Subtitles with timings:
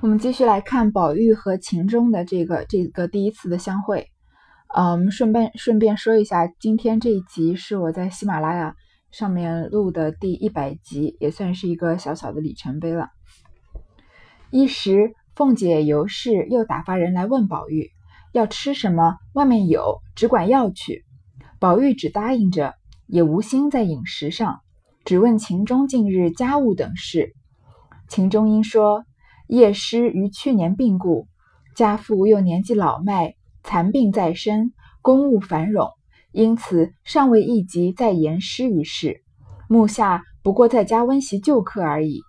[0.00, 4.06] 我们继续来看宝玉和秦钟的这个这个第一次的相会。
[4.72, 8.76] 嗯，顺便顺便说一下，今天这一集是我在喜马拉雅
[9.10, 13.08] 上面录的第一百集，也算是一个小小的里程碑了。
[14.50, 17.90] 一时，凤姐尤氏又打发人来问宝玉
[18.32, 21.04] 要吃什么，外面有，只管要去。
[21.58, 22.74] 宝玉只答应着，
[23.08, 24.60] 也无心在饮食上，
[25.04, 27.34] 只问秦钟近日家务等事。
[28.06, 29.04] 秦钟因说。
[29.48, 31.26] 叶师于去年病故，
[31.74, 35.92] 家父又年纪老迈，残病在身，公务繁冗，
[36.32, 39.22] 因此尚未一及再言师一事。
[39.66, 42.20] 目下不过在家温习旧课而已。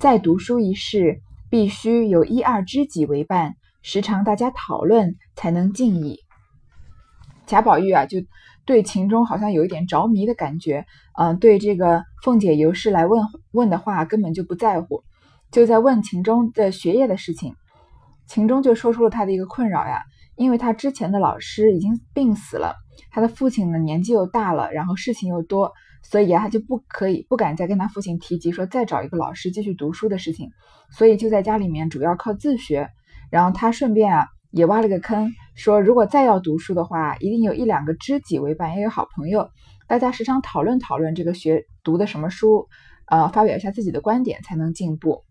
[0.00, 6.18] 再读书一事，必须有一二知己为伴，时常大家讨论，才能进矣。
[7.46, 8.18] 贾宝玉啊，就
[8.64, 10.86] 对秦钟好像有一点着迷的感觉，
[11.16, 13.22] 嗯，对这个凤姐尤氏来问
[13.52, 15.04] 问的话，根本就不在乎。
[15.54, 17.54] 就在问秦钟的学业的事情，
[18.26, 20.02] 秦钟就说出了他的一个困扰呀，
[20.34, 22.74] 因为他之前的老师已经病死了，
[23.12, 30.50] 他的父亲呢年纪又大了，然后事情又多，所以啊他就不可以不敢再跟他父亲提及说再找一个老师继续读书的事情，
[30.90, 32.88] 所以就在家里面主要靠自学。
[33.30, 39.48] 然后他顺便啊也挖了个坑，说如果再要读书的话，一定有一两个知己为伴，也有好朋友，
[39.86, 42.66] 大家时常讨论讨论这个学读的什么书，
[43.06, 45.22] 呃发表一下自己的观点，才能进步。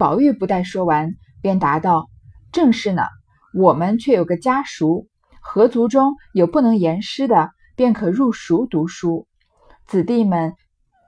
[0.00, 1.12] 宝玉不待说完，
[1.42, 2.08] 便答道
[2.52, 3.02] ：“正是呢。
[3.52, 5.08] 我们却有个家塾，
[5.42, 9.26] 合族中有不能言师的，便可入塾读书。
[9.86, 10.54] 子弟们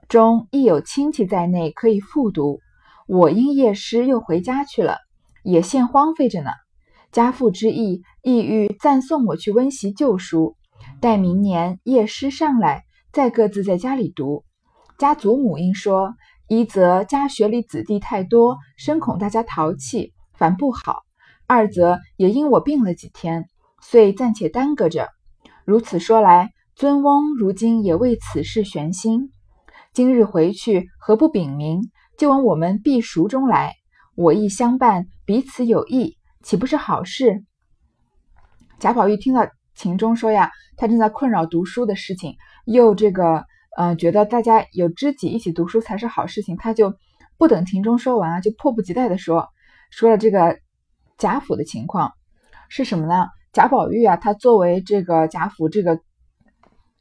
[0.09, 2.61] 中亦有亲戚在内，可以复读。
[3.09, 4.99] 我因夜师又回家去了，
[5.43, 6.51] 也现荒废着呢。
[7.13, 10.55] 家父之意，意欲暂送我去温习旧书，
[11.01, 14.45] 待明年夜师上来，再各自在家里读。
[14.99, 16.13] 家祖母因说。”
[16.49, 21.05] 一则家学里子弟太多，深恐大家淘气，反不好；
[21.47, 23.47] 二则也因我病了几天，
[23.81, 25.09] 遂暂且耽搁着。
[25.65, 29.33] 如此说来，尊翁如今也为此事悬心。
[29.95, 31.81] 今日回去，何不禀明，
[32.19, 33.75] 就往我们避熟中来？
[34.15, 37.45] 我亦相伴，彼此有益，岂不是好事？
[38.79, 42.37] 贾宝玉听到秦钟说呀，他正在困扰读书的事情，
[42.67, 43.47] 又这个。
[43.77, 46.95] 嗯，觉得大家有知己一起读书才是好事情，他就
[47.39, 49.49] 不等秦钟说完啊，就迫不及待的说
[49.91, 50.59] 说了这个
[51.17, 52.13] 贾府的情况
[52.69, 53.27] 是什么呢？
[53.53, 56.01] 贾宝玉啊，他作为这个贾府这个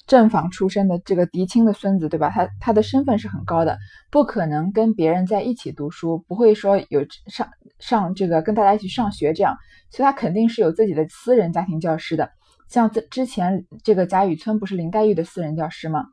[0.07, 2.29] 正房出身的这个嫡亲的孙子，对吧？
[2.29, 3.77] 他他的身份是很高的，
[4.09, 7.47] 不可能跟别人在一起读书，不会说有上
[7.79, 9.55] 上这个跟大家一起上学这样，
[9.89, 12.29] 所以他肯定是有自己的私人家庭教师的。
[12.67, 16.05] 像之之前这个贾雨村不是林黛玉的私人教师吗？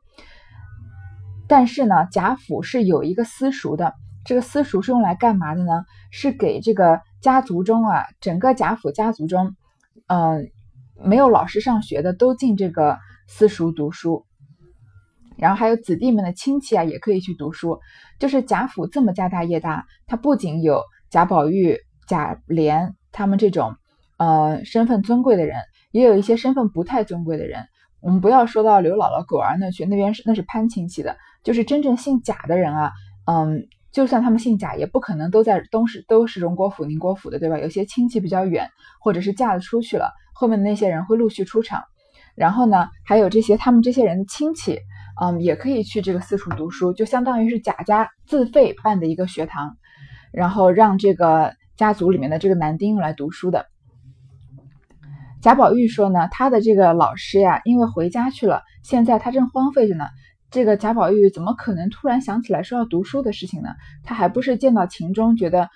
[1.48, 3.94] 但是呢，贾府是有一个私塾的，
[4.24, 5.84] 这个私塾是用来干嘛的呢？
[6.10, 9.56] 是给这个家族中啊，整个贾府家族中，
[10.06, 10.50] 嗯，
[11.02, 14.26] 没有老师上学的都进这个私塾读书，
[15.36, 17.80] 然后还有子弟们的亲戚啊，也可以去读书。
[18.18, 23.74] 就是贾府这么家大业大，它不仅有贾宝玉、贾琏他们这种
[24.18, 25.56] 呃身份尊贵的人，
[25.90, 27.66] 也有一些身份不太尊贵的人。
[28.00, 31.16] 我们不要说到刘姥姥、狗儿那去，那边是那是攀亲戚的。
[31.42, 32.92] 就是真正姓贾的人啊，
[33.26, 37.58] 嗯，就算他们姓贾，也不可能都在东市都是荣国府、宁国府的，对吧？
[37.58, 41.82] 有些亲戚比较远，或者是嫁了出去了，后面的那些人会陆续出场。
[42.36, 44.78] 然后呢，还有这些他们这些人的亲戚，
[45.20, 49.76] 嗯，也可以去这个私塾读书，就相当于是贾家自费办的一个学堂，
[50.32, 53.66] 然后让这个家族里面的这个男丁来读书的。
[55.40, 60.04] 贾宝玉说呢，他的这个老师呀，因为回家去了，现在他正荒废着呢。
[60.50, 63.68] 这个贾宝玉怎么可能突然想起来说要读书的事情呢？
[64.02, 65.68] 他还不是见到秦钟，觉得，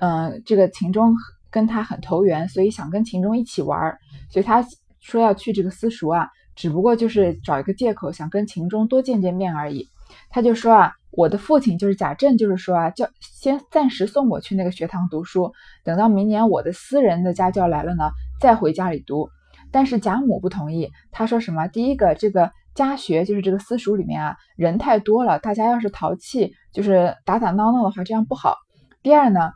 [0.00, 1.14] 嗯，这个秦钟
[1.50, 3.98] 跟他很投缘，所以想跟秦钟一起玩儿，
[4.30, 4.62] 所以他
[5.00, 9.88] 说要去这个私塾啊，只不过就是找一个借口，想跟秦钟多见见面而已。
[10.28, 15.52] 他就说啊，我的父亲就是贾政，就是说啊，叫先暂时送我去那个学堂读书，
[15.84, 19.28] 等到明年我的私人的家教来了呢，再回家里读。
[19.70, 21.66] 但是贾母不同意，他说什么？
[21.68, 22.50] 第一个，这个。
[22.74, 28.54] 家学就是这个私塾里面啊，人太多了，大家要是淘气，就是打打闹闹的话，这样不好。
[29.02, 29.50] 第二呢，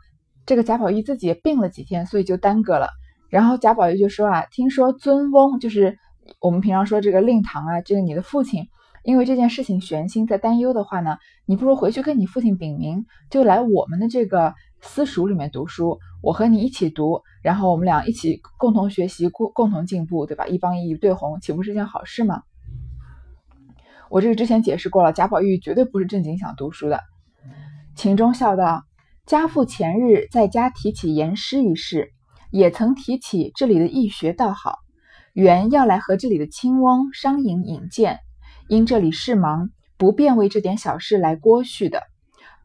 [0.45, 2.89] 这个贾宝玉自己也病了几天，所以就耽搁了。
[3.29, 5.97] 然后贾宝玉就说啊，听说尊翁就是
[6.41, 8.67] 我们平常说这个令堂啊，这个你的父亲，
[9.05, 20.47] 因为这件事情悬心在担忧的话呢，你不如回去跟你父亲禀明，就来我们的这个私塾里面读书，我和你一起读，然后我们俩一起共同学习，共共同进步，对吧？
[20.47, 22.43] 一帮一，一对红，岂不是件好事吗？
[24.09, 27.01] 我这个之前解释过了，贾宝玉绝对不是正经想读书的。
[27.97, 28.85] 秦钟笑道
[29.27, 32.13] ：“家父前日在家提起言师一事，
[32.51, 34.77] 也曾提起这里的易学倒好，
[35.33, 38.19] 原要来和这里的青翁商饮引荐，
[38.69, 42.01] 因这里事忙，不便为这点小事来过续的。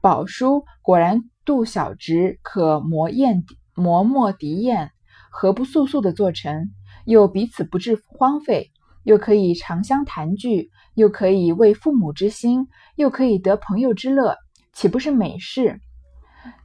[0.01, 3.43] 宝叔果然度小侄可磨砚
[3.75, 4.91] 磨墨敌砚，
[5.31, 6.69] 何不速速的做成？
[7.07, 8.71] 又彼此不致荒废，
[9.03, 14.37] 又可以长相谈聚，又可以为父母之心，又可以得朋友之乐，
[14.75, 15.81] 岂不是美事？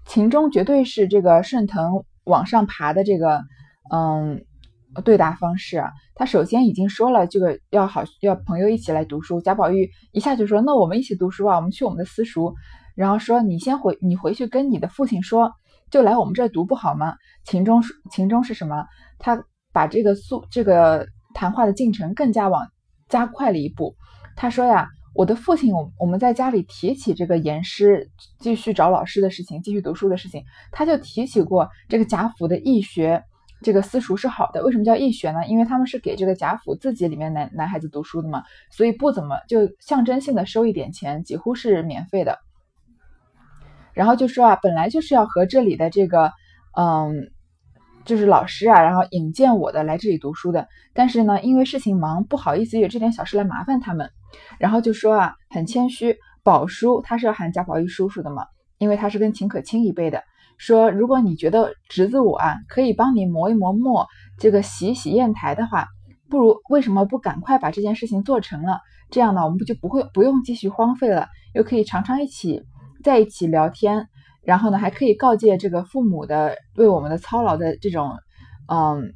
[0.05, 3.41] 秦钟绝对是这个顺藤往上爬的这个
[3.89, 4.43] 嗯
[5.05, 5.81] 对答方式。
[6.13, 12.53] 他首先已经说了这个要好要朋友一起来读书，贾宝玉一下就说那我们一起读书啊，我们去我们的私塾，
[12.95, 15.51] 然后说你先回你回去跟你的父亲说，
[15.89, 17.15] 就来我们这读不好吗？
[17.45, 18.85] 秦钟秦钟是什么？
[19.19, 19.43] 他。
[19.75, 22.67] 把这个速这个谈话的进程更加往
[23.09, 23.95] 加快了一步。
[24.35, 33.23] 他说呀，我的父亲，我我们在家里提起这个严师继续找老师的事情，继续读书的事情，他就提起过这个贾府的义学，
[33.63, 34.63] 这个私塾是好的。
[34.63, 35.43] 为什么叫义学呢？
[35.47, 42.37] 因为他们是给这个贾府自己里面男男孩子读书的嘛，所以不怎么就象征性的收一点钱，几乎是免费的。
[43.93, 46.31] 然后就说啊，本来就是要和这里的这个
[46.77, 47.31] 嗯。
[48.05, 54.09] 就是老师啊，然后引荐我的来这里读书的，但是呢，因为事情忙，不好意思有这点小事来麻烦他们，
[54.59, 58.45] 然后就说啊，很谦虚，宝叔他是要喊贾宝玉叔叔的嘛，
[58.77, 60.21] 因为他是跟秦可卿一辈的，
[60.57, 64.05] 说如果你觉得侄子我啊可以帮你磨一磨墨，
[64.37, 65.87] 这个洗洗砚台的话，
[66.29, 68.81] 不如为什么不赶快把这件事情做成了？
[69.11, 72.63] 这样呢，我们不就不会不用继续荒废了，又可以常常一起
[73.03, 74.07] 在一起聊天。
[74.41, 78.11] 然后呢，还可以告诫这个父母的为我们的操劳的这种，
[78.67, 79.13] 嗯，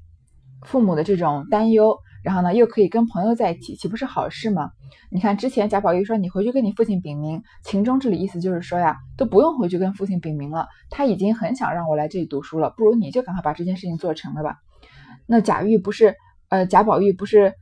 [0.64, 1.98] 父母的这种担忧。
[2.24, 4.72] 然后呢，又可以跟朋友在一起，岂不是好事吗？
[5.10, 14.58] 你看之前贾宝玉说你回去跟你父亲禀明，秦钟这里意思就是说呀，都不用回去跟父亲禀明了，他已经很想让我来这里读书了，不如你就赶快把这件事情做成了吧。
[15.26, 16.16] 那贾玉不是，
[16.50, 17.54] 呃，贾宝玉不是，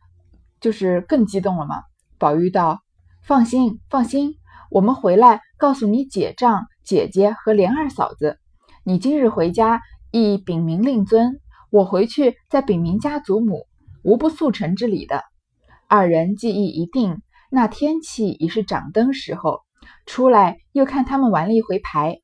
[0.62, 1.84] 就是更激动了吗？
[2.18, 2.82] 宝玉道
[3.22, 4.36] ：“放心，放心，
[4.76, 8.40] 我们回来告诉你姐丈。”姐姐和莲二嫂子，
[8.84, 9.82] 你今日回家
[10.12, 11.40] 亦禀明令尊，
[11.72, 13.68] 我回去再禀明家祖母，
[14.04, 15.24] 无不速成之礼的。
[15.88, 19.62] 二人记忆一定，那天气已是掌灯时候，
[20.06, 22.20] 出来又看他们玩了一回牌，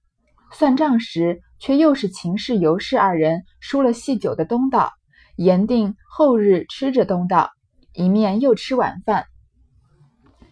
[0.52, 4.92] 算账时却又是秦氏、尤氏二人输了细酒的东道，
[5.38, 7.50] 言定后日吃着东道，
[7.94, 9.24] 一面又吃晚饭。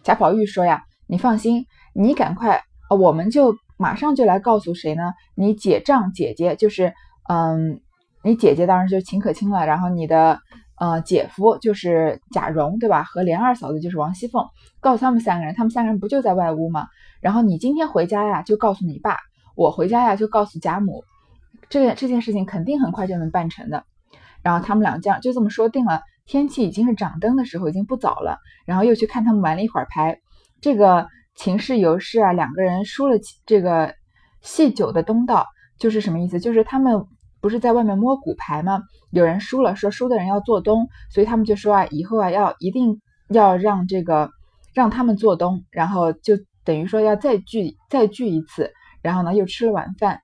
[0.02, 5.14] 贾宝玉说呀：“你放心，你赶快，我们就。”马上就来告诉谁呢？
[5.34, 6.92] 你姐丈姐姐就是，
[7.30, 7.80] 嗯，
[8.22, 9.64] 你姐姐当然就是秦可卿了。
[9.64, 10.38] 然后你的
[10.78, 13.04] 呃姐夫就是贾蓉，对吧？
[13.04, 14.46] 和莲二嫂子就是王熙凤，
[14.80, 16.88] 告诉他们三个人，他们三个人不就在外屋吗？
[17.22, 19.14] 然后你今天回家呀，就告诉你爸；
[19.56, 21.02] 我回家呀，就告诉贾母。
[21.70, 23.84] 这件这件事情肯定很快就能办成的。
[24.42, 26.02] 然后他们两将就这么说定了。
[26.26, 28.36] 天气已经是掌灯的时候，已经不早了。
[28.66, 30.20] 然后又去看他们玩了一会儿牌，
[30.60, 31.08] 这个。
[31.42, 33.16] 秦氏、尤氏啊，两个人输了
[33.46, 33.94] 这个
[34.42, 35.46] 戏酒的东道，
[35.78, 36.38] 就是什么意思？
[36.38, 37.06] 就是他们
[37.40, 38.82] 不是在外面摸骨牌吗？
[39.10, 43.00] 有人输了，说输的人要做东，所以他们就说啊，以后啊要一定
[43.30, 44.30] 要让这个
[44.74, 48.70] 让他们做东，然后就等于说要再聚再聚一次，
[49.00, 50.20] 然后呢又吃了晚饭。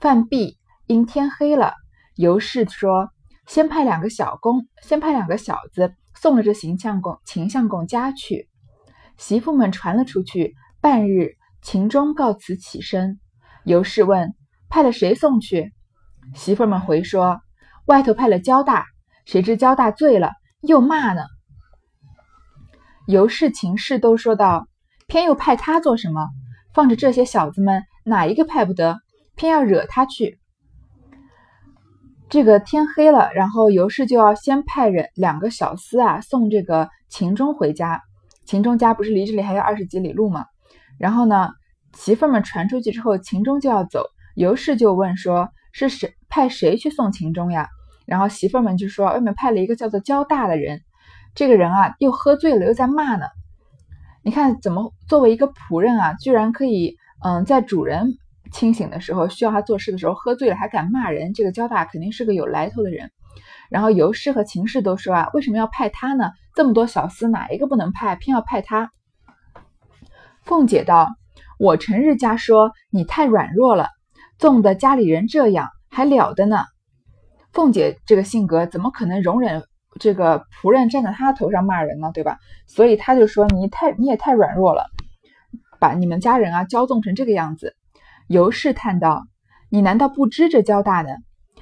[0.00, 1.72] 饭毕，因天黑了，
[2.16, 3.10] 尤氏说
[3.46, 8.48] 先派两个小工，先派两个小子送了这秦相公、秦相公家去。
[9.22, 13.20] 媳妇们传了出去，半日，秦钟告辞起身。
[13.64, 14.34] 尤氏问
[14.68, 15.72] ：“派了谁送去？”
[16.34, 17.40] 媳妇们回说
[17.86, 18.84] ：“外头派了焦大，
[19.24, 21.22] 谁知焦大醉了，又骂呢。”
[23.06, 24.66] 尤氏、秦氏都说道
[25.06, 26.28] ：“偏又派他做什么？
[26.74, 28.98] 放着这些小子们，哪一个派不得？
[29.36, 30.40] 偏要惹他去。”
[32.28, 38.02] 这个天黑了，然后尤氏就要先派人两个小厮啊，送这个秦钟回家。
[38.44, 40.46] 秦钟家不是离这里还有二十几里路吗？
[40.98, 41.50] 然后呢，
[41.94, 47.68] 媳妇们传出去之后，秦钟就要走，尤氏就问说：“是谁派谁去送秦钟呀？”
[48.06, 50.80] 然后媳妇们就说：“外面派了一个叫做焦大的人，
[51.34, 53.26] 这个人啊又喝醉了，又在骂呢。
[54.22, 58.18] 你看怎么作为一个仆人啊，居然可以嗯，在主人
[58.52, 63.10] 清醒的时候需要他做事的时候喝醉了还敢骂人，这个焦大肯定是个有来头的人。”
[63.70, 66.30] 然后尤氏和秦氏都说啊，为什么要派他呢？
[66.54, 68.90] 这么多小厮，哪一个不能派，偏要派他？
[70.42, 71.08] 凤姐道
[71.58, 73.88] ：“我成日家说你太软弱了，
[74.38, 76.64] 纵的家里人这样，还了得呢？”
[77.52, 79.62] 凤姐这个性格，怎么可能容忍
[80.00, 82.10] 这个仆人站在她头上骂人呢？
[82.12, 82.38] 对吧？
[82.66, 84.86] 所以他就说：“你太你也太软弱了，
[85.78, 87.76] 把你们家人啊骄纵成这个样子。”
[88.28, 89.24] 尤氏叹道
[89.68, 91.18] ：“你难道不知这交大的，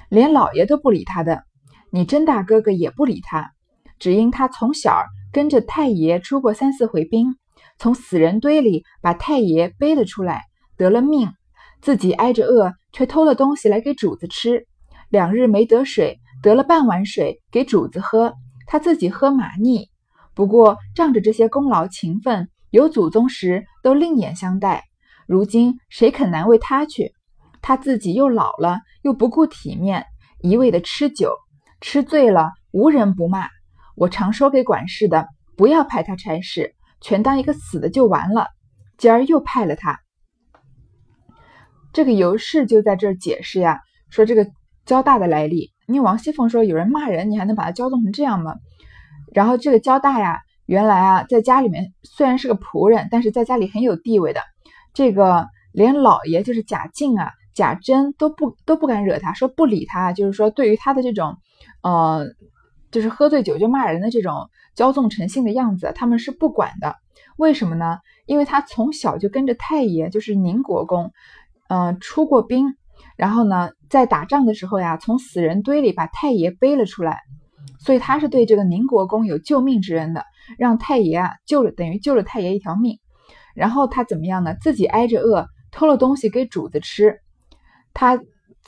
[0.09, 1.45] 连老爷都不理他的，
[1.91, 3.53] 你甄大哥哥也不理他，
[4.01, 7.37] 只因他从小跟着太爷出过三四回兵，
[7.79, 10.43] 从死人堆里把太爷背了出来，
[10.77, 11.33] 得了命，
[11.81, 14.67] 自己挨着饿，却偷了东西来给主子吃，
[15.11, 18.33] 两日没得水，得了半碗水给主子喝，
[18.67, 19.89] 他自己喝马腻。
[20.35, 24.85] 不过仗着这些功劳勤奋，有祖宗时都另眼相待，
[25.27, 27.13] 如今谁肯难为他去？
[27.61, 30.07] 他自己又老了，又不顾体面，
[30.41, 31.35] 一味的吃酒，
[31.83, 33.47] 吃醉了无人不骂。
[34.01, 35.29] 我常说给管事的，
[35.59, 38.47] 不要派他差事，全当一个死的就完了。
[38.97, 40.01] 今儿又派了他。
[41.93, 44.47] 这个尤氏就在这儿解释呀，说这个
[44.87, 45.73] 交大的来历。
[45.87, 48.55] 因为王熙凤说有人骂人，你还能把他骄纵成这样吗？
[49.35, 54.41] 然后这个交大呀，原来啊在家里面虽然是个仆人，但是在家里很有地位的。
[54.95, 57.33] 这个连老爷就是贾敬啊。
[57.53, 61.37] 贾珍都不都不敢惹他，说不理他，就是说对于他的这种，
[61.83, 62.25] 呃，
[62.91, 66.97] 就是喝醉酒就骂人的这种骄纵成性的样子，他们是不管的。
[67.37, 67.99] 为什么呢？
[68.27, 71.11] 因为他从小就跟着太爷，就是宁国公，
[71.69, 72.75] 嗯，出过兵，
[73.17, 77.21] 然后呢，在打仗的时候呀，从死人堆里把太爷背了出来，
[77.79, 80.25] 所以他是对这个宁国公有救命之恩的，
[80.59, 82.99] 让太爷啊救了，等于救了太爷一条命。
[83.55, 84.55] 然后他怎么样呢？
[84.61, 87.21] 自己挨着饿，偷了东西给主子吃。
[87.93, 88.21] 他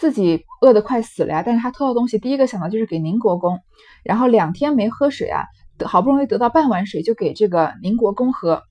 [0.02, 3.60] 自己饿得快死了呀，但是他偷到东西，第一个想到就是给宁国公，
[4.02, 5.44] 然后两天没喝水啊，
[5.84, 8.64] 好不容易得到半碗水，就给这个宁国公喝。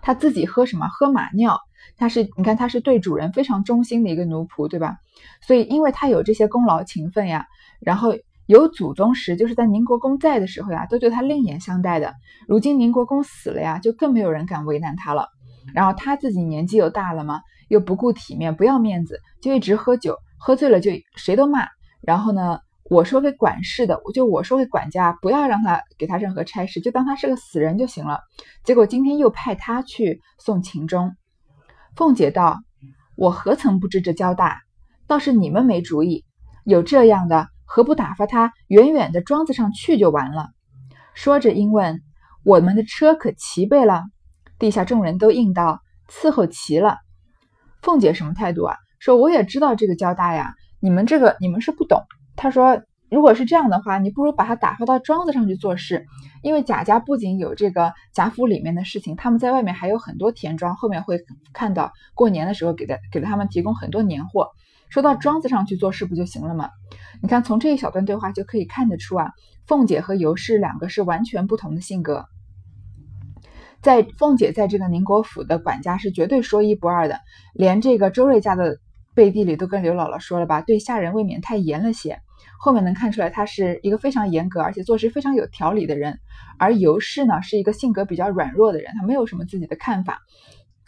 [0.00, 0.88] 他自己喝什么？
[0.88, 1.60] 喝马尿。
[1.98, 4.96] 他是，你看他是对主人非常忠心的一个奴仆，对吧？
[5.42, 7.44] 所以因为他有这些功劳勤奋呀，
[7.78, 8.14] 然后
[8.46, 12.14] 有祖宗时，就是在宁国公在的时候呀，都对他另眼相待的。
[12.48, 15.28] 如今宁国公死了呀，就更没有人敢为难他了。
[15.74, 17.42] 然后他自己年纪又大了嘛。
[17.68, 21.66] 又不顾体面，不要面子，就一直喝酒，喝醉了就谁都骂。
[22.00, 22.58] 然后呢，
[22.90, 28.20] 我说给管事的，我就我说给管家，不要让他给他任何差事，就当他是个死人就行了。
[28.62, 31.12] 结果今天又派他去送秦钟。
[31.96, 32.60] 凤姐道
[33.16, 34.60] ：“我何曾不知这交大？
[35.06, 36.24] 倒是你们没主意。
[36.64, 40.48] 有这样的，何不打发他远远的庄子上去就完了？”
[41.14, 42.00] 说着，因问
[42.44, 44.02] ：“我们的车可齐备了？”
[44.58, 45.80] 地下众人都应道
[46.10, 46.98] ：“伺候齐了。”
[47.84, 48.76] 凤姐什么态度啊？
[48.98, 52.00] 说我也知道这个交大呀，你们这个你们是不懂。
[52.34, 56.06] 她说，如果是这样的话，你不如把他打发到庄子上去做事，
[56.42, 61.18] 因为贾家不仅有这个贾府里面的事情，他们在外面还有很多田庄，后面会
[61.52, 64.48] 看到过年的时候给的给他们提供很多年货。
[64.88, 66.70] 说到庄子上去做事不就行了吗？
[67.20, 69.30] 你看从这一小段对话就可以看得出啊，
[69.66, 72.24] 凤姐和尤氏两个是完全不同的性格。
[73.84, 77.20] 在凤姐在这个宁国府的管家是绝对说一不二的，
[77.52, 78.78] 连这个周瑞家的
[79.14, 82.18] 背地里都跟刘姥姥说了吧，对下人未免太严了些。
[82.58, 86.18] 后面能看出来，她是一个非常严格，而且做事非常有条理的人。
[86.58, 90.18] 而尤氏呢，是一个性格比较软弱的人，他没有什么自己的看法，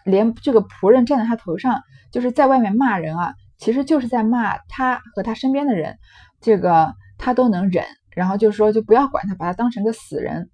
[0.03, 5.99] 连这个仆人站在他头上，就是在外面骂人啊，其实就是在骂他和他身边的人，
[6.41, 7.85] 这个他都能忍，
[8.15, 10.49] 然后就说就不要管他，把他当成个死人。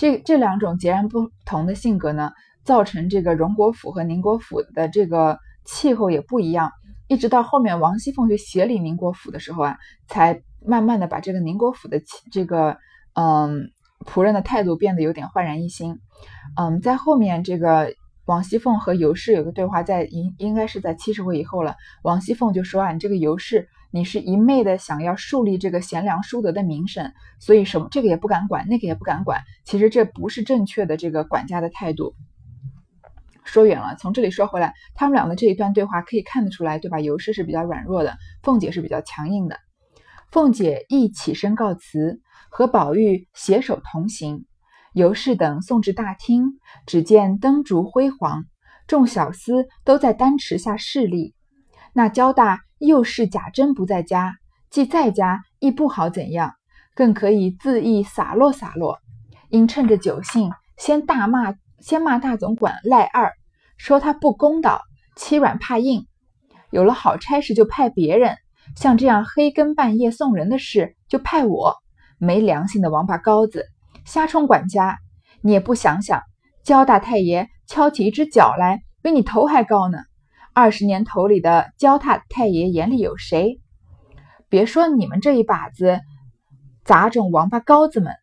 [0.00, 2.32] 这这两种截然不同的性格呢，
[2.64, 6.72] 造成这个荣国府和宁国府的这个气候也不一样。
[7.06, 9.76] 一直到后面王熙凤去协理宁国府的时候啊，
[10.08, 12.00] 才慢慢的把这个宁国府的
[12.32, 12.78] 这个
[13.12, 13.70] 嗯
[14.06, 15.98] 仆人的态度变得有点焕然一新。
[16.56, 17.92] 嗯，在后面这个
[18.24, 21.76] 王熙凤和尤氏有个对话，在应应该是在七十回以后了。
[22.02, 23.68] 王熙凤就说啊，你这个尤氏。
[23.92, 29.42] 你是一昧的想要树立这个贤良淑德的名声，所以什么这个也不敢管，那个也不敢管。
[29.64, 32.14] 其实这不是正确的这个管家的态度。
[33.42, 37.00] 说远了，从这里说回来，他们俩的这一段对话可以看得出来，对吧？
[37.00, 39.58] 尤氏是比较软弱的，凤姐是比较强硬的。
[40.30, 44.46] 凤姐亦起身告辞，和宝玉携手同行。
[44.92, 48.44] 尤氏等送至大厅，只见灯烛辉煌，
[48.86, 51.34] 众小厮都在丹池下侍立。
[51.92, 52.60] 那交大。
[52.80, 54.36] 又是贾珍不在家，
[54.70, 56.54] 既在家亦不好怎样，
[56.94, 58.98] 更可以恣意洒落洒落。
[59.50, 63.32] 因趁着酒兴，先大骂，先骂大总管赖二，
[63.76, 64.80] 说他不公道，
[65.14, 66.06] 欺软怕硬。
[66.70, 68.36] 有了好差事就派别人，
[68.76, 71.76] 像这样黑更半夜送人的事就派我，
[72.18, 73.66] 没良心的王八羔子，
[74.06, 74.98] 瞎充管家。
[75.42, 76.22] 你也不想想，
[76.64, 79.98] 焦大太爷敲起一只脚来，比你头还高呢。
[80.52, 83.60] 二十年头里的焦太太爷眼里有谁？
[84.48, 86.00] 别说你们这一把子
[86.84, 88.14] 杂种王八羔子们。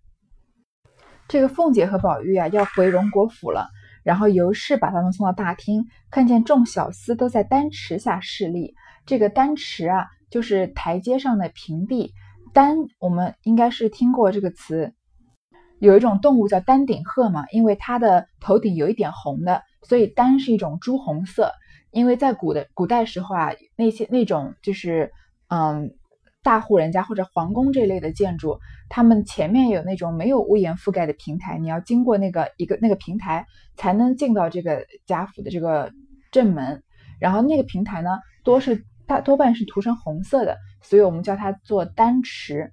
[1.30, 3.70] 这个凤姐和宝玉啊，要回荣国府了。
[4.04, 8.74] 然后尤氏把他们送到大厅，看见众小厮都在丹池下侍立，
[9.06, 12.14] 这个丹池啊，就是台阶上的平地。
[12.54, 14.94] 丹，我们应该是听过这个词。
[15.80, 21.52] 有一种动物叫丹顶鹤嘛，因为它的头顶有一点红的，所以丹是一种朱红色。
[21.92, 25.12] 因为在古的古代时候啊，那些那种就是
[25.50, 25.92] 嗯
[26.44, 35.92] 大户人家或者皇宫这类的建筑，他们前面有那种没有屋檐覆盖的平台，你要经过那个一个那个平台才能进到这个家府的这个
[36.32, 36.84] 正门。
[37.20, 42.72] 然后那个平台呢，多是大多半是涂成红色的，所以我们叫它做丹池。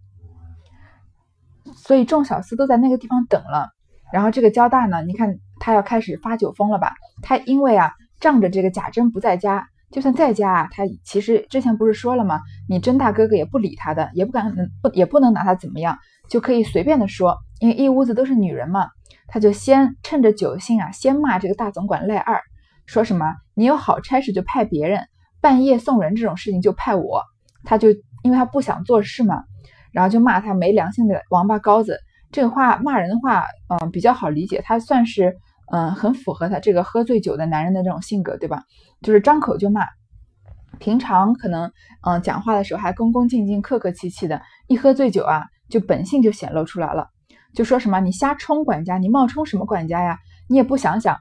[1.77, 3.71] 所以众小厮都在那个地方等了。
[4.13, 6.93] 然后这个焦大呢，你看他要开始发酒疯了吧？
[7.23, 7.95] 他因为啊
[8.25, 12.41] 仗着这个贾珍不在家，就算在家啊，他其实之前不是说了吗？
[12.71, 14.51] 你甄大哥哥也不理他的，也不敢
[14.81, 15.99] 不也不能拿他怎么样，
[16.31, 18.89] 就可以随便的说，因为一屋子都是女人嘛，
[19.27, 22.41] 他就先趁着酒兴啊，先骂这个大总管赖二。
[22.87, 23.27] 说什么？
[23.53, 25.07] 你有好差事就派别人，
[25.43, 27.23] 半夜送人这种事情就派我。
[27.63, 27.91] 他就
[28.23, 29.45] 因为他不想做事嘛，
[29.93, 31.99] 然后就骂他没良心的王八羔子。
[32.33, 35.37] 这个话骂人的话，嗯，比较好理解，他算是
[35.73, 38.65] 嗯很符合他这个喝醉酒的男人的这种性格，对吧？
[39.03, 39.87] 就是张口就骂，
[40.79, 41.73] 平常可能
[42.07, 47.09] 嗯讲话的时候还恭恭敬敬、客客气气的，一喝醉酒啊，就本性就显露出来了，
[47.55, 50.19] 就说什么你瞎充管家，你冒充什么管家呀？
[50.49, 51.17] 你也不想想。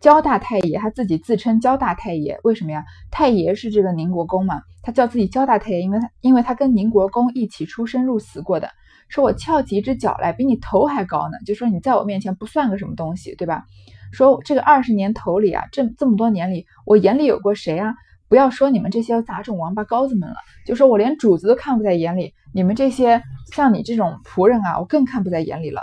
[0.00, 2.84] 焦大太爷他自己自称焦大太爷，为什么呀？
[3.10, 8.70] 太爷是这个宁国公嘛，他叫自己焦大太爷，因为他因为他跟宁国公一起出生入死过的。
[9.08, 13.64] 说我翘起一只脚来比你头还高呢，就说你在我面前不算个什么东西，对吧？
[14.12, 17.94] 说这个二十年头里啊，这这么多年里，我眼里有过谁啊？
[18.28, 20.36] 不要说你们这些杂种王八羔子们了，
[20.66, 23.22] 就说我连主子都看不在眼里，你们这些
[23.52, 25.82] 像你这种仆人啊，我更看不在眼里了。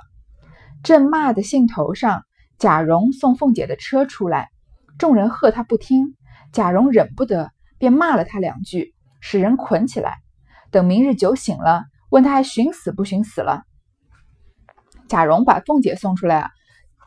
[0.84, 2.24] 正骂的兴头上。
[2.58, 4.48] 贾蓉送凤姐的车出来，
[4.98, 6.16] 众人喝他不听，
[6.54, 10.20] 贾蓉忍不得，便骂了他两句，使人捆起来。
[10.72, 13.64] 等明日酒醒了，问他还寻死不寻死了。
[15.08, 16.50] 贾蓉把凤姐送出来啊，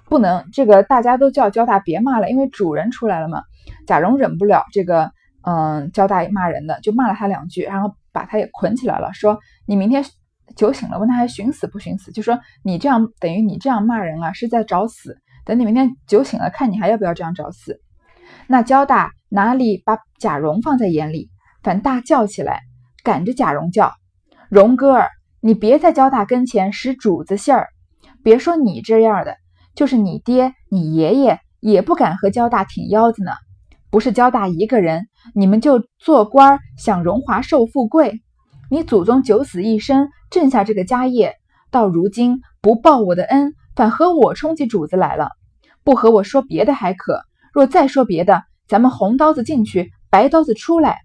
[0.07, 3.43] 不能这个大家都叫焦大别骂了，因为主人出来了嘛。
[3.87, 5.11] 贾蓉忍不了这个，
[5.43, 10.05] 嗯，焦大骂人的，就骂了他两句，然后把他也捆起来了，说你明天
[10.57, 15.19] 酒醒了，问他还寻死不寻死，就说你这样等于你这样骂人啊，是在找死。
[15.45, 17.81] 等你明天酒醒了，看你还要不要这样找死。
[18.47, 21.31] 那焦大哪里把贾蓉放在眼里，
[21.63, 22.61] 反大叫起来，
[23.03, 23.93] 赶着贾蓉叫
[24.49, 27.69] ：“荣哥儿，你别在焦大跟前使主子信儿。
[28.23, 29.37] 别说你这样的，
[29.75, 33.33] 就是你爹、你爷爷也不敢和焦大挺腰子呢。
[33.91, 38.23] 不是焦大一个人，你们就做官享荣华受富贵。
[38.71, 41.35] 你祖宗九死一生，挣下这个家业，
[41.71, 45.29] 到如今不报我的恩，反和我冲起主子来了。”
[45.85, 47.21] 不和我说别的还可，
[47.53, 50.99] 若再说别的，咱们红刀子进去，白刀子出来。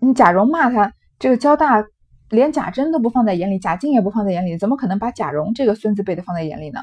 [0.00, 1.84] 你贾蓉骂他这个交大，
[2.30, 6.80] 连贾珍都不放在眼里，贾静也不放在眼里，怎么可能把贾蓉这个孙子辈的放在眼里呢？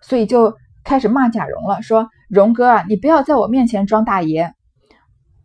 [0.00, 4.52] 所以就开始骂贾蓉了，说蓉哥啊，你不要在我面前装大爷，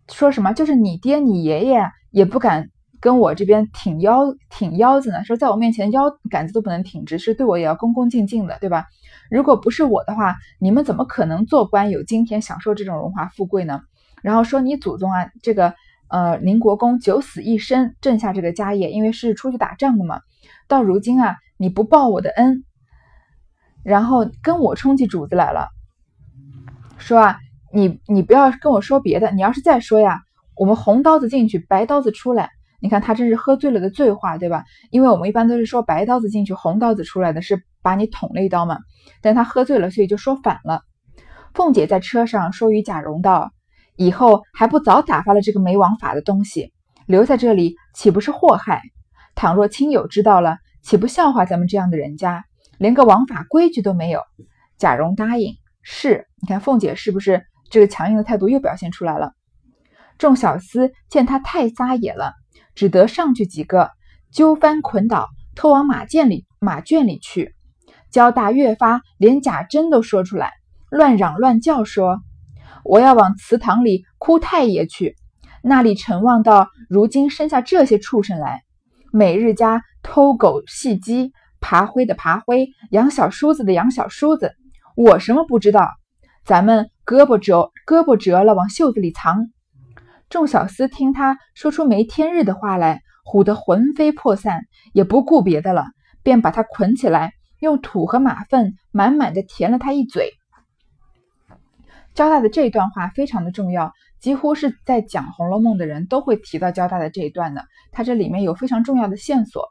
[0.10, 2.70] 说什么就是你爹你爷爷也不敢。
[3.04, 8.86] 跟我这边挺腰挺腰子呢，说在我面前腰杆子都不能挺直，是对我也要恭恭敬敬的，对吧？
[9.32, 13.82] 如果不是我的话，你们怎么可能做官有今天，享受这种荣华富贵呢？
[14.22, 15.74] 然后说你祖宗啊，这个
[16.12, 20.20] 呃宁国公九死一生，挣下这个家业，因为是出去打仗的嘛。
[20.68, 22.64] 到如今啊，你不报我的恩，
[23.84, 25.70] 然后跟我冲起主子来了，
[26.98, 27.40] 说啊，
[27.74, 30.20] 你你不要跟我说别的，你要是再说呀，
[30.56, 32.50] 我们红刀子进去，白刀子出来。
[32.84, 34.64] 你看他这是喝醉了的醉话，对吧？
[34.90, 38.80] 因为我们一般都是说白刀子进去，红刀子出来的是把你捅了一刀嘛。
[39.22, 40.82] 但他喝醉了，所以就说反了。
[41.54, 43.52] 凤姐在车上说与贾蓉道
[43.96, 46.72] ：“以后还不早打发了这个没王法的东西，
[47.06, 48.82] 留在这里岂不是祸害？
[49.36, 52.44] 倘若亲友知道了，岂不笑话咱们这样的人家，
[52.78, 54.22] 连个王法规矩都没有？”
[54.78, 56.28] 贾蓉答应是。
[56.42, 59.34] 你看凤姐是不是这个强硬的态度又表现出来了？
[60.18, 62.34] 众小厮见他太撒野了。
[62.74, 63.92] 只得上去几个，
[64.32, 67.54] 揪翻捆倒，拖往马圈里马圈里去。
[68.10, 70.54] 焦大越发连贾珍都说出来，
[70.90, 72.22] 乱嚷乱叫说
[72.84, 75.16] ：“我要往祠堂里哭太爷去，
[75.64, 78.62] 那里陈望到如今生下这些畜生来，
[79.12, 84.54] 每日家偷狗戏鸡，爬灰的爬灰，养小叔子的养小叔子，
[84.96, 85.88] 我什么不知道？
[86.44, 89.48] 咱们胳膊折胳膊折了，往袖子里藏。”
[90.30, 94.62] 众小厮听他说出没天日的话来，唬得魂飞魄散，
[94.94, 95.86] 也不顾别的了，
[96.24, 100.32] 便把他捆起来，用土和马粪满满的填了他一嘴。
[102.14, 107.66] 交大的这一段话非常的重要，几乎是在讲《红楼梦》的人都会提到交大的这一段的。
[107.92, 109.66] 他这里面有非常重要的线索，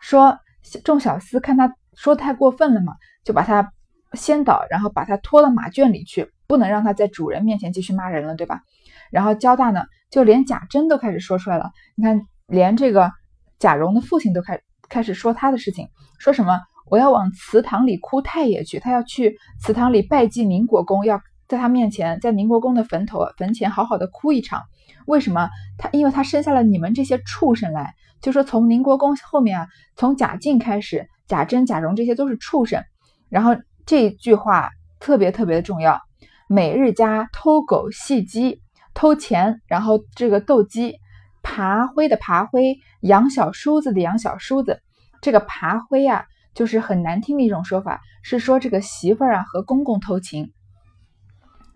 [0.00, 0.38] 说
[0.84, 2.94] 众小厮看他说太过分了嘛，
[3.24, 3.72] 就把他
[4.14, 8.62] 先导，然后把他拖到马圈里去，不能让他在主人面前继续骂人了，对吧？
[9.10, 11.70] 然后交大呢，就连贾珍都开始说出来了。
[11.94, 13.12] 你看，连这个
[13.60, 21.20] 贾蓉的父亲都开开始说他的事情，说什么我要往祠堂里哭太爷去，他要去祠堂里拜祭宁国公，要。
[21.48, 24.62] 在他面前，在宁国公的坟头坟前好好的哭一场。
[25.06, 25.88] 为什么他？
[25.92, 27.94] 因为他生下了你们这些畜生来。
[28.20, 32.84] 就说从宁国公后面啊，从贾敬开始，贾珍、贾蓉这些都是畜生。
[33.28, 36.00] 然后这句话特别特别的重要：
[36.46, 38.62] 每日家偷狗戏鸡，
[38.94, 40.98] 偷钱，然后这个斗鸡，
[41.42, 44.80] 爬灰的爬灰，养小叔子的养小叔子。
[45.20, 46.24] 这个爬灰啊，
[46.54, 50.52] 就是很难听的一种说法，是说这个媳妇儿啊和公公偷情。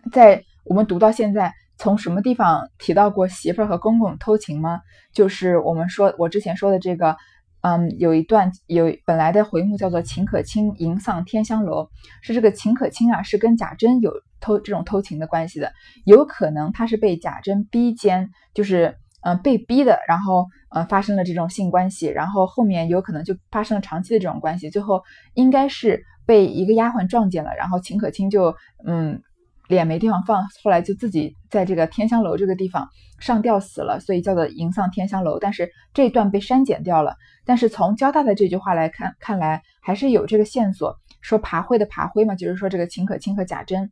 [0.09, 4.81] 在我们读到现在，从什么地方提到过媳妇儿和公公偷情吗？
[5.13, 7.15] 就是我们说我之前说的这个，
[7.61, 11.89] 嗯，有一段有本来的回目叫做秦可卿吟丧天香楼，
[12.21, 15.71] 是这个秦可卿啊，是跟贾珍有偷这种偷情的关系的，
[16.05, 25.03] 有可能他是被贾珍逼奸，就是嗯被逼的，然后嗯发生了这种性关系，然后后面有可能就发生了长期的这种关系，最后
[25.35, 29.21] 应该是被一个丫鬟撞见了，然后秦可卿就嗯。
[29.67, 32.87] 脸没地方放，后来就自己在这个天香楼这个地方
[33.19, 35.39] 上吊死了，所以叫做迎丧天香楼。
[35.39, 37.15] 但是这一段被删减掉了。
[37.45, 43.91] 但是从交大的这句话来看，看来还是有这个线索，说爬灰的爬灰嘛，就是说这个秦可卿和贾珍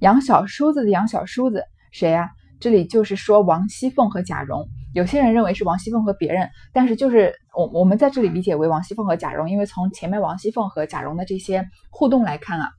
[0.00, 2.30] 养小叔子的养小叔子谁呀？
[2.60, 4.66] 这里就是说王熙凤和贾蓉。
[4.94, 12.70] 有些人认为是王熙凤和别人，但是就是我我们在这里理解为王熙凤和贾蓉，因为从前面王熙凤和贾蓉的这些互动来看啊。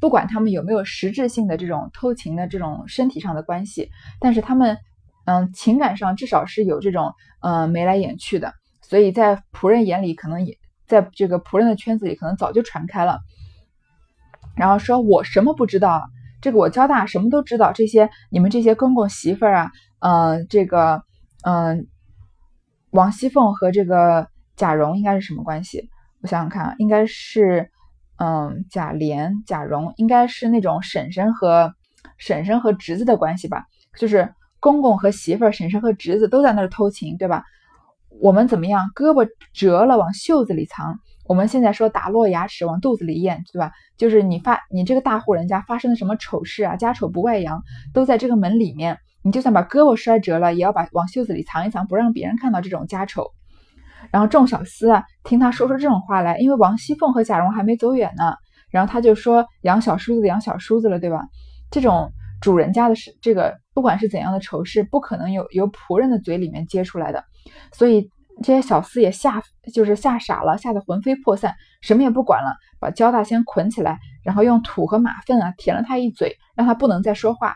[0.00, 4.78] 不管他们有没有实质性的这种偷情的这种身体上的关系，但是他们，
[5.26, 13.20] 嗯，情感上至少是有这种，嗯，眉来眼去的，所以在仆人眼里，可能也在这个仆人的圈子里，可能早就传开了。
[14.56, 16.02] 然后说我什么不知道，
[16.40, 21.02] 这个我交大什么都知道，这些你们这些公公媳妇儿啊，嗯，这个，
[21.44, 21.86] 嗯，
[22.90, 25.90] 王熙凤和这个贾蓉应该是什么关系？
[26.22, 27.70] 我想想看，应该是。
[28.22, 31.72] 嗯，贾琏、贾蓉应该是那种婶婶和
[32.18, 33.64] 婶婶和侄子的关系吧？
[33.98, 37.44] 就是公公和媳妇儿，婶婶和侄子都在那儿偷情，对吧？
[38.20, 38.90] 我们怎么样？
[38.94, 41.00] 胳膊折了往袖子里藏。
[41.24, 43.72] 我们现在说打落牙齿往肚子里咽，对吧？
[43.96, 47.62] 就是你发你这个大户人家发生了什么丑事啊，家丑不外扬，
[47.94, 48.98] 都在这个门里面。
[49.22, 53.30] 你就算把胳膊摔折了，也要把往袖子里藏一藏，不让别人看到这种家丑。
[54.12, 58.34] 然后众小厮啊，听他说出这种话来，因为王熙凤和贾蓉还没走远呢，
[58.70, 61.22] 然后他就说养小叔子养小叔子了，对吧？
[61.70, 67.24] 这种主人家的事，这个不管是怎样的丑事，不可能有由仆人的嘴里面接出来的，
[67.72, 68.10] 所以
[68.42, 69.42] 这些小厮也吓，
[69.72, 77.54] 就是吓傻了，吓得魂飞魄散，什么也不管了，把焦大仙捆起来，然后用土和马粪啊舔了他一嘴，让他不能再说话。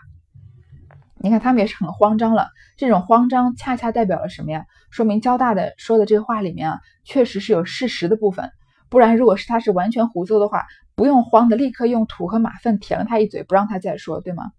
[1.24, 4.66] 你看他们也是很慌张了，这种慌张恰恰代表了什么呀？
[4.90, 8.50] 说明交大的说的这个话里面啊，确实是有事实的部分。
[8.90, 14.50] 不然，如果是他是完全胡诌的话，不用慌的，立刻用土和马粪舔了他一嘴，不让他再说，对吗？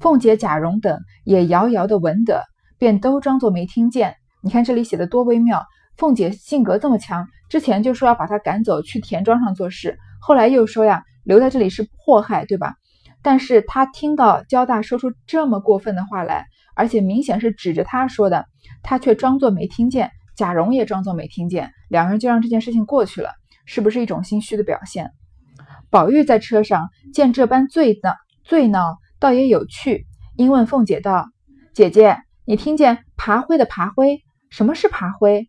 [0.00, 2.44] 凤姐、贾蓉等也遥遥的闻得，
[2.78, 4.14] 便都装作没听见。
[4.44, 5.66] 你看这里写的多微妙。
[5.96, 12.76] 凤姐性格这么强，之前就说要把他赶走去田庄上做事，后来又说呀，留在这里是祸害，对吧？
[13.22, 18.46] 但是他听到焦大说出这么过分的话来，而且明显是指着他说的，
[18.82, 23.30] 他却装作没听见，贾蓉也装作没听见，两人就让这件事情过去了，
[23.66, 25.10] 是不是一种心虚的表现？
[25.90, 30.06] 宝玉在车上见这般醉闹，醉闹倒也有趣，
[30.36, 31.28] 因问凤姐道
[31.74, 34.22] ：“姐姐，你听见爬灰的爬灰？
[34.50, 35.48] 什么是爬灰？”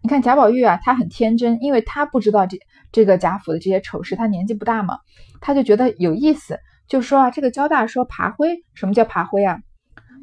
[0.00, 2.58] 你看贾宝玉啊，他很天真，因为他不知道这
[2.92, 4.98] 这个贾府的这些丑事，他年纪不大嘛，
[5.40, 6.58] 他就觉得有意思。
[6.88, 9.58] 就说啊，这个焦大说爬灰，什么叫爬灰啊？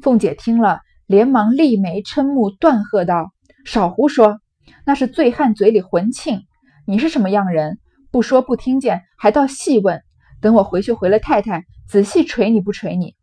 [0.02, 3.32] 凤姐听了，连忙立眉嗔目，断喝道
[3.64, 4.40] ：“少胡说！
[4.84, 6.42] 那是醉汉嘴里混庆。
[6.84, 7.78] 你是什么样人？
[8.10, 10.02] 不说不听见，还倒细问。
[10.40, 13.14] 等我回去回了太太，仔细捶你不捶你。”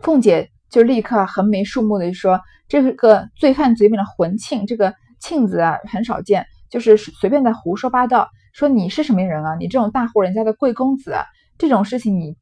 [0.00, 8.30] 凤姐就立刻横眉竖目的说：“这个醉汉嘴里的混庆，这个庆字啊，很少见，就是随便在胡说八道。
[8.54, 9.56] 说你是什么人啊？
[9.56, 11.24] 你这种大户人家的贵公子啊！”
[11.58, 12.36] 这种事情你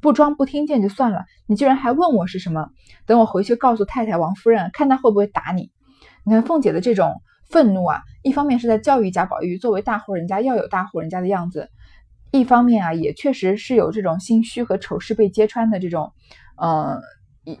[0.00, 2.68] 不装不听见就算了，你居然还问我是什么？
[3.06, 5.70] 等我回去告诉太太王夫人，看她会不会打你。
[6.24, 11.62] 你看凤姐的这种愤怒啊，一方面是在教育贾宝玉，作为大户人家要有大户人家的样子；
[12.32, 16.12] 一方面啊，也确实是有这种心虚和丑事被揭穿的这种，
[16.56, 17.00] 呃，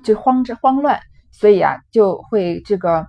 [0.02, 3.06] 就慌着慌乱，所以啊，就会这个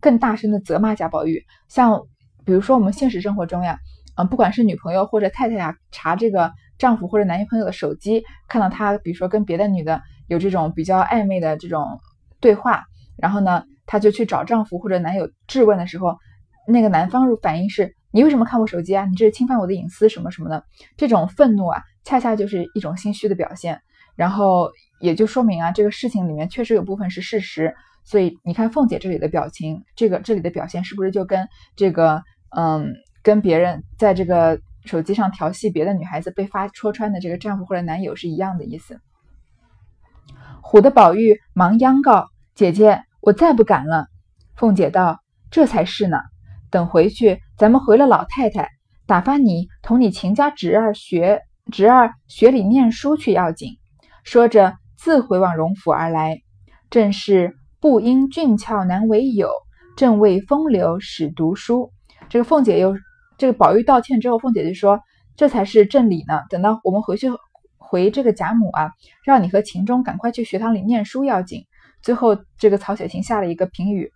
[0.00, 1.42] 更大声的责骂贾宝玉。
[1.68, 2.02] 像
[2.44, 3.78] 比如说我们现实生活中呀，
[4.16, 12.00] 嗯，不管是女朋友或者太太呀，查这个丈夫或者男朋友的手机，看到他比如说跟别的女的有这种比较暧昧的这种
[12.40, 12.84] 对话，
[13.16, 16.16] 然后呢，他就去找丈夫或者男友质问的时候，
[16.66, 17.94] 那个男方反应是。
[18.10, 19.04] 你为什么看我手机啊？
[19.04, 20.64] 你这是侵犯我的隐私什么什么的？
[20.96, 23.78] 这种愤怒啊，恰恰就是一种心虚的表现。
[24.16, 27.74] 然后也就说明啊，这个事情里面确实有部分是事实。
[28.04, 32.22] 所以你看凤姐这里的表情，这个这里的表现是不是就跟这个
[32.56, 39.00] 嗯，跟别人在这个手机上调戏别的女孩子被发戳穿的这个丈夫或者男友是一样的意思？
[40.62, 44.06] 唬的宝玉忙央告姐姐，我再不敢了。
[44.56, 46.18] 凤姐道：“这才是呢。”
[46.70, 48.68] 等回去，咱们回了老太太，
[49.06, 51.40] 打发你同你秦家侄儿学
[51.72, 53.78] 侄儿学里念书去要紧。
[54.24, 56.40] 说着，自回往荣府而来。
[56.90, 59.50] 正是不因俊俏难为友，
[59.96, 61.92] 正为风流使读书。
[62.28, 62.94] 这个凤姐又
[63.38, 65.00] 这个宝玉道歉之后，凤姐就说
[65.36, 66.42] ：“这才是正理呢。
[66.50, 67.28] 等到我们回去
[67.78, 68.90] 回这个贾母啊，
[69.24, 71.64] 让你和秦钟赶快去学堂里念书要紧。”
[72.02, 74.10] 最后，这个曹雪芹下了一个评语。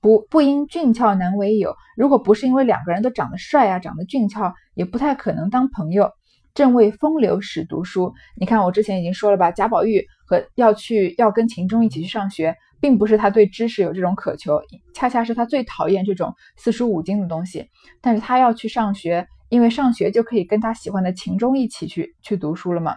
[0.00, 6.10] 不不因俊俏难为友，如果不是因为两个人都长得帅啊，长得俊俏，也不太可能当朋友。
[6.54, 14.60] 正为风流使读书，你看我之前已经说了吧，贾宝玉和要去要跟秦钟一起去上学，并不是他对知识有这种渴求，
[14.92, 17.70] 恰恰是他最讨厌这种四书五经的东西。
[18.02, 22.96] 但是他要去上学，因为上学就可以跟他喜欢的秦钟一起去去读书了嘛。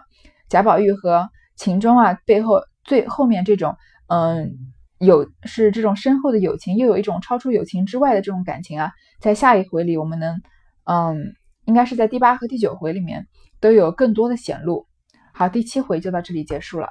[0.50, 3.76] 贾宝玉和秦钟啊，背后最后面这种，
[4.08, 4.52] 嗯。
[4.98, 10.40] 有是这种深厚的友情，又有一种超出友情之外的这种感情啊，在下一回里，我们能，
[10.84, 11.34] 嗯，
[11.66, 13.26] 应该是在第八和第九回里面
[13.60, 14.86] 都有更多的显露。
[15.34, 16.88] 好，第七回就到这里结束了。